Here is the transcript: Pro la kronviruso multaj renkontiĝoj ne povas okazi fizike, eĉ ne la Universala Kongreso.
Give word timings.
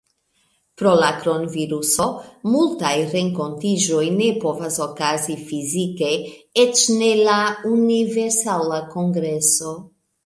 Pro 0.81 0.91
la 0.99 1.09
kronviruso 1.17 2.07
multaj 2.53 2.93
renkontiĝoj 3.11 4.01
ne 4.15 4.29
povas 4.45 4.79
okazi 4.87 5.35
fizike, 5.51 6.11
eĉ 6.65 6.85
ne 7.03 7.11
la 7.29 7.37
Universala 7.77 8.85
Kongreso. 8.97 9.77